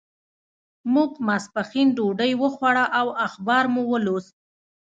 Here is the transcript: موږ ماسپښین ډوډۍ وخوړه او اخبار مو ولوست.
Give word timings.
موږ 0.93 1.11
ماسپښین 1.27 1.87
ډوډۍ 1.97 2.31
وخوړه 2.41 2.85
او 2.99 3.07
اخبار 3.27 3.63
مو 3.73 3.83
ولوست. 3.91 4.35